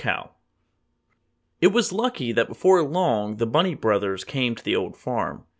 [0.01, 0.31] COW
[1.61, 5.43] It was lucky that before long the Bunny Brothers came to the Old Farm.